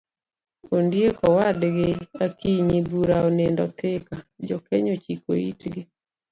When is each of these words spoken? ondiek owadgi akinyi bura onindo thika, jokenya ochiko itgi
ondiek 0.75 1.15
owadgi 1.29 1.89
akinyi 2.25 2.77
bura 2.89 3.15
onindo 3.27 3.65
thika, 3.79 4.15
jokenya 4.47 4.89
ochiko 4.97 5.31
itgi 5.49 5.81